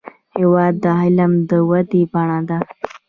[0.37, 2.57] هېواد د علم د ودې بڼه ده.